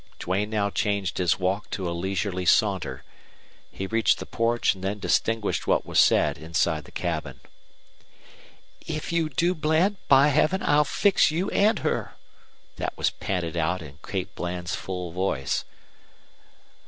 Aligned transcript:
Duane 0.17 0.49
now 0.49 0.71
changed 0.71 1.19
his 1.19 1.37
walk 1.37 1.69
to 1.69 1.87
a 1.87 1.93
leisurely 1.93 2.43
saunter. 2.43 3.03
He 3.71 3.85
reached 3.85 4.17
the 4.17 4.25
porch 4.25 4.73
and 4.73 4.83
then 4.83 4.97
distinguished 4.97 5.67
what 5.67 5.85
was 5.85 5.99
said 5.99 6.39
inside 6.39 6.85
the 6.85 6.91
cabin. 6.91 7.39
"If 8.87 9.11
you 9.11 9.29
do, 9.29 9.53
Bland, 9.53 9.97
by 10.07 10.29
Heaven 10.29 10.63
I'll 10.63 10.85
fix 10.85 11.29
you 11.29 11.51
and 11.51 11.77
her!" 11.85 12.15
That 12.77 12.97
was 12.97 13.11
panted 13.11 13.55
out 13.55 13.83
in 13.83 13.99
Kate 14.03 14.33
Bland's 14.33 14.73
full 14.73 15.11
voice. 15.11 15.65